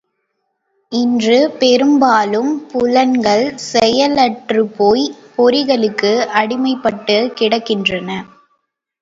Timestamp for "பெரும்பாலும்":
1.59-2.67